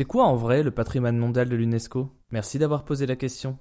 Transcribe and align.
C'est 0.00 0.06
quoi 0.06 0.24
en 0.24 0.34
vrai 0.34 0.62
le 0.62 0.70
patrimoine 0.70 1.18
mondial 1.18 1.50
de 1.50 1.56
l'UNESCO? 1.56 2.10
Merci 2.30 2.58
d'avoir 2.58 2.86
posé 2.86 3.04
la 3.04 3.16
question. 3.16 3.58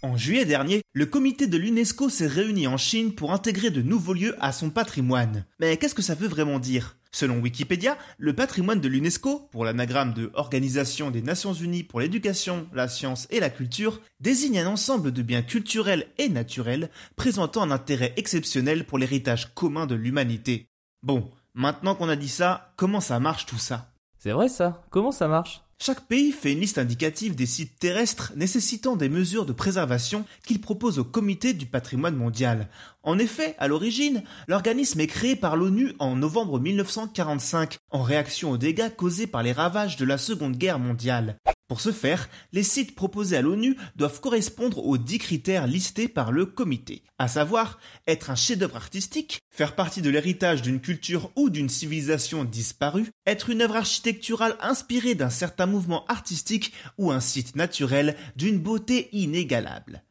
En 0.00 0.16
juillet 0.16 0.46
dernier, 0.46 0.80
le 0.94 1.04
comité 1.04 1.46
de 1.46 1.58
l'UNESCO 1.58 2.08
s'est 2.08 2.26
réuni 2.26 2.66
en 2.66 2.78
Chine 2.78 3.14
pour 3.14 3.32
intégrer 3.32 3.68
de 3.68 3.82
nouveaux 3.82 4.14
lieux 4.14 4.34
à 4.40 4.50
son 4.50 4.70
patrimoine. 4.70 5.44
Mais 5.60 5.76
qu'est-ce 5.76 5.94
que 5.94 6.00
ça 6.00 6.14
veut 6.14 6.26
vraiment 6.26 6.58
dire? 6.58 6.96
Selon 7.12 7.38
Wikipédia, 7.38 7.98
le 8.16 8.32
patrimoine 8.32 8.80
de 8.80 8.88
l'UNESCO, 8.88 9.50
pour 9.50 9.66
l'anagramme 9.66 10.14
de 10.14 10.30
Organisation 10.32 11.10
des 11.10 11.20
Nations 11.20 11.52
Unies 11.52 11.82
pour 11.82 12.00
l'éducation, 12.00 12.66
la 12.72 12.88
science 12.88 13.26
et 13.28 13.40
la 13.40 13.50
culture, 13.50 14.00
désigne 14.20 14.60
un 14.60 14.68
ensemble 14.68 15.12
de 15.12 15.20
biens 15.20 15.42
culturels 15.42 16.06
et 16.16 16.30
naturels 16.30 16.88
présentant 17.14 17.60
un 17.60 17.72
intérêt 17.72 18.14
exceptionnel 18.16 18.86
pour 18.86 18.96
l'héritage 18.96 19.52
commun 19.52 19.84
de 19.84 19.96
l'humanité. 19.96 20.70
Bon, 21.02 21.30
maintenant 21.52 21.94
qu'on 21.94 22.08
a 22.08 22.16
dit 22.16 22.30
ça, 22.30 22.72
comment 22.76 23.02
ça 23.02 23.20
marche 23.20 23.44
tout 23.44 23.58
ça? 23.58 23.92
C'est 24.18 24.32
vrai 24.32 24.48
ça 24.48 24.82
Comment 24.90 25.12
ça 25.12 25.28
marche? 25.28 25.62
Chaque 25.80 26.08
pays 26.08 26.32
fait 26.32 26.52
une 26.52 26.60
liste 26.60 26.78
indicative 26.78 27.36
des 27.36 27.46
sites 27.46 27.78
terrestres 27.78 28.32
nécessitant 28.34 28.96
des 28.96 29.08
mesures 29.08 29.46
de 29.46 29.52
préservation 29.52 30.24
qu'il 30.44 30.60
propose 30.60 30.98
au 30.98 31.04
comité 31.04 31.54
du 31.54 31.66
patrimoine 31.66 32.16
mondial. 32.16 32.68
En 33.04 33.16
effet, 33.16 33.54
à 33.60 33.68
l'origine, 33.68 34.24
l'organisme 34.48 34.98
est 34.98 35.06
créé 35.06 35.36
par 35.36 35.56
l'ONU 35.56 35.92
en 36.00 36.16
novembre 36.16 36.58
1945 36.58 37.76
en 37.92 38.02
réaction 38.02 38.50
aux 38.50 38.58
dégâts 38.58 38.92
causés 38.94 39.28
par 39.28 39.44
les 39.44 39.52
ravages 39.52 39.96
de 39.96 40.04
la 40.04 40.18
Seconde 40.18 40.56
Guerre 40.56 40.80
mondiale. 40.80 41.38
Pour 41.68 41.82
ce 41.82 41.92
faire, 41.92 42.30
les 42.54 42.62
sites 42.62 42.94
proposés 42.94 43.36
à 43.36 43.42
l'ONU 43.42 43.76
doivent 43.94 44.20
correspondre 44.20 44.86
aux 44.86 44.96
dix 44.96 45.18
critères 45.18 45.66
listés 45.66 46.08
par 46.08 46.32
le 46.32 46.46
comité, 46.46 47.02
à 47.18 47.28
savoir 47.28 47.78
être 48.06 48.30
un 48.30 48.34
chef-d'œuvre 48.34 48.76
artistique, 48.76 49.42
faire 49.50 49.74
partie 49.74 50.00
de 50.00 50.08
l'héritage 50.08 50.62
d'une 50.62 50.80
culture 50.80 51.30
ou 51.36 51.50
d'une 51.50 51.68
civilisation 51.68 52.44
disparue, 52.44 53.10
être 53.26 53.50
une 53.50 53.60
œuvre 53.60 53.76
architecturale 53.76 54.56
inspirée 54.62 55.14
d'un 55.14 55.28
certain 55.28 55.66
mouvement 55.66 56.06
artistique 56.06 56.72
ou 56.96 57.10
un 57.10 57.20
site 57.20 57.54
naturel 57.54 58.16
d'une 58.34 58.58
beauté 58.58 59.10
inégalable. 59.12 60.02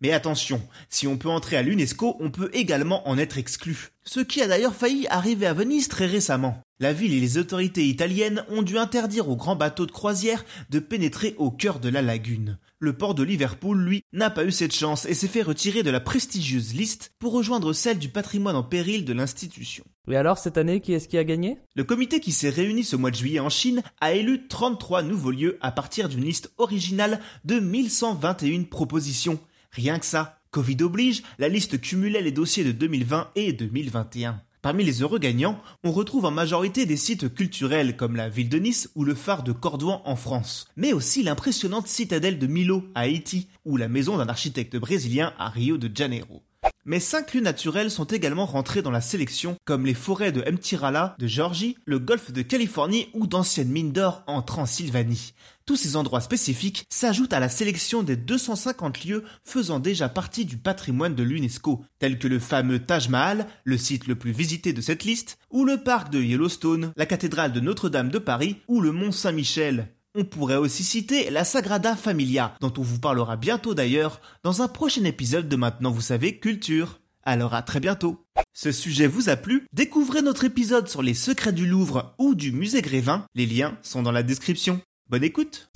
Mais 0.00 0.12
attention, 0.12 0.60
si 0.88 1.06
on 1.06 1.16
peut 1.16 1.28
entrer 1.28 1.56
à 1.56 1.62
l'UNESCO, 1.62 2.16
on 2.20 2.30
peut 2.30 2.50
également 2.52 3.08
en 3.08 3.16
être 3.16 3.38
exclu. 3.38 3.90
Ce 4.04 4.20
qui 4.20 4.42
a 4.42 4.46
d'ailleurs 4.46 4.74
failli 4.74 5.06
arriver 5.08 5.46
à 5.46 5.54
Venise 5.54 5.88
très 5.88 6.06
récemment. 6.06 6.60
La 6.78 6.92
ville 6.92 7.14
et 7.14 7.20
les 7.20 7.38
autorités 7.38 7.86
italiennes 7.86 8.44
ont 8.50 8.60
dû 8.60 8.76
interdire 8.76 9.30
aux 9.30 9.36
grands 9.36 9.56
bateaux 9.56 9.86
de 9.86 9.92
croisière 9.92 10.44
de 10.68 10.78
pénétrer 10.78 11.34
au 11.38 11.50
cœur 11.50 11.80
de 11.80 11.88
la 11.88 12.02
lagune. 12.02 12.58
Le 12.78 12.92
port 12.92 13.14
de 13.14 13.22
Liverpool, 13.22 13.82
lui, 13.82 14.02
n'a 14.12 14.28
pas 14.28 14.44
eu 14.44 14.52
cette 14.52 14.74
chance 14.74 15.06
et 15.06 15.14
s'est 15.14 15.26
fait 15.26 15.40
retirer 15.40 15.82
de 15.82 15.90
la 15.90 16.00
prestigieuse 16.00 16.74
liste 16.74 17.12
pour 17.18 17.32
rejoindre 17.32 17.72
celle 17.72 17.98
du 17.98 18.10
patrimoine 18.10 18.56
en 18.56 18.62
péril 18.62 19.06
de 19.06 19.14
l'institution. 19.14 19.84
Et 20.10 20.16
alors 20.16 20.36
cette 20.36 20.58
année, 20.58 20.82
qui 20.82 20.92
est-ce 20.92 21.08
qui 21.08 21.16
a 21.16 21.24
gagné? 21.24 21.56
Le 21.74 21.84
comité 21.84 22.20
qui 22.20 22.32
s'est 22.32 22.50
réuni 22.50 22.84
ce 22.84 22.96
mois 22.96 23.10
de 23.10 23.16
juillet 23.16 23.40
en 23.40 23.48
Chine 23.48 23.82
a 24.02 24.12
élu 24.12 24.46
33 24.46 25.02
nouveaux 25.02 25.30
lieux 25.30 25.56
à 25.62 25.72
partir 25.72 26.10
d'une 26.10 26.24
liste 26.24 26.52
originale 26.58 27.20
de 27.46 27.58
1121 27.58 28.64
propositions. 28.64 29.40
Rien 29.76 29.98
que 29.98 30.06
ça. 30.06 30.38
Covid 30.52 30.78
oblige, 30.80 31.22
la 31.38 31.50
liste 31.50 31.78
cumulait 31.78 32.22
les 32.22 32.32
dossiers 32.32 32.64
de 32.64 32.72
2020 32.72 33.28
et 33.34 33.52
2021. 33.52 34.40
Parmi 34.62 34.84
les 34.84 35.02
heureux 35.02 35.18
gagnants, 35.18 35.60
on 35.84 35.92
retrouve 35.92 36.24
en 36.24 36.30
majorité 36.30 36.86
des 36.86 36.96
sites 36.96 37.34
culturels 37.34 37.94
comme 37.94 38.16
la 38.16 38.30
ville 38.30 38.48
de 38.48 38.58
Nice 38.58 38.88
ou 38.94 39.04
le 39.04 39.14
phare 39.14 39.42
de 39.42 39.52
Cordouan 39.52 40.00
en 40.06 40.16
France, 40.16 40.66
mais 40.76 40.94
aussi 40.94 41.22
l'impressionnante 41.22 41.88
citadelle 41.88 42.38
de 42.38 42.46
Milo 42.46 42.84
à 42.94 43.00
Haïti 43.00 43.48
ou 43.66 43.76
la 43.76 43.88
maison 43.88 44.16
d'un 44.16 44.30
architecte 44.30 44.78
brésilien 44.78 45.34
à 45.38 45.50
Rio 45.50 45.76
de 45.76 45.94
Janeiro. 45.94 46.42
Mais 46.88 47.00
cinq 47.00 47.34
lieux 47.34 47.40
naturels 47.40 47.90
sont 47.90 48.04
également 48.04 48.46
rentrés 48.46 48.80
dans 48.80 48.92
la 48.92 49.00
sélection, 49.00 49.56
comme 49.64 49.84
les 49.84 49.92
forêts 49.92 50.30
de 50.30 50.48
Mtirala 50.48 51.16
de 51.18 51.26
Géorgie, 51.26 51.76
le 51.84 51.98
golfe 51.98 52.30
de 52.30 52.42
Californie 52.42 53.08
ou 53.12 53.26
d'anciennes 53.26 53.72
mines 53.72 53.90
d'or 53.90 54.22
en 54.28 54.40
Transylvanie. 54.40 55.34
Tous 55.66 55.74
ces 55.74 55.96
endroits 55.96 56.20
spécifiques 56.20 56.86
s'ajoutent 56.88 57.32
à 57.32 57.40
la 57.40 57.48
sélection 57.48 58.04
des 58.04 58.14
250 58.14 59.04
lieux 59.04 59.24
faisant 59.42 59.80
déjà 59.80 60.08
partie 60.08 60.44
du 60.44 60.58
patrimoine 60.58 61.16
de 61.16 61.24
l'UNESCO, 61.24 61.84
tels 61.98 62.20
que 62.20 62.28
le 62.28 62.38
fameux 62.38 62.78
Taj 62.78 63.08
Mahal, 63.08 63.48
le 63.64 63.78
site 63.78 64.06
le 64.06 64.14
plus 64.14 64.30
visité 64.30 64.72
de 64.72 64.80
cette 64.80 65.02
liste, 65.02 65.38
ou 65.50 65.64
le 65.64 65.78
parc 65.78 66.10
de 66.10 66.22
Yellowstone, 66.22 66.92
la 66.96 67.06
cathédrale 67.06 67.52
de 67.52 67.58
Notre-Dame 67.58 68.10
de 68.10 68.20
Paris 68.20 68.58
ou 68.68 68.80
le 68.80 68.92
Mont 68.92 69.10
Saint-Michel. 69.10 69.88
On 70.18 70.24
pourrait 70.24 70.56
aussi 70.56 70.82
citer 70.82 71.28
la 71.28 71.44
Sagrada 71.44 71.94
Familia, 71.94 72.54
dont 72.62 72.72
on 72.78 72.82
vous 72.82 72.98
parlera 72.98 73.36
bientôt 73.36 73.74
d'ailleurs 73.74 74.22
dans 74.44 74.62
un 74.62 74.68
prochain 74.68 75.04
épisode 75.04 75.46
de 75.46 75.56
Maintenant 75.56 75.90
vous 75.90 76.00
savez 76.00 76.38
culture. 76.38 77.00
Alors 77.22 77.52
à 77.52 77.60
très 77.60 77.80
bientôt. 77.80 78.24
Ce 78.54 78.72
sujet 78.72 79.08
vous 79.08 79.28
a 79.28 79.36
plu? 79.36 79.66
Découvrez 79.74 80.22
notre 80.22 80.44
épisode 80.44 80.88
sur 80.88 81.02
les 81.02 81.12
secrets 81.12 81.52
du 81.52 81.66
Louvre 81.66 82.14
ou 82.18 82.34
du 82.34 82.50
musée 82.50 82.80
Grévin, 82.80 83.26
les 83.34 83.44
liens 83.44 83.76
sont 83.82 84.02
dans 84.02 84.10
la 84.10 84.22
description. 84.22 84.80
Bonne 85.10 85.22
écoute 85.24 85.68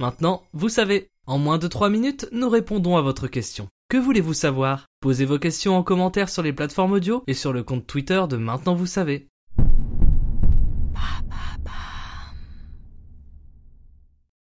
Maintenant, 0.00 0.42
vous 0.52 0.68
savez, 0.68 1.08
en 1.28 1.38
moins 1.38 1.58
de 1.58 1.68
3 1.68 1.88
minutes, 1.88 2.26
nous 2.32 2.48
répondons 2.48 2.96
à 2.96 3.02
votre 3.02 3.28
question. 3.28 3.68
Que 3.88 3.96
voulez-vous 3.96 4.34
savoir? 4.34 4.86
Posez 5.00 5.24
vos 5.24 5.38
questions 5.38 5.76
en 5.76 5.84
commentaire 5.84 6.30
sur 6.30 6.42
les 6.42 6.52
plateformes 6.52 6.92
audio 6.92 7.22
et 7.28 7.34
sur 7.34 7.52
le 7.52 7.62
compte 7.62 7.86
Twitter 7.86 8.24
de 8.28 8.38
Maintenant 8.38 8.74
vous 8.74 8.86
savez. 8.86 9.29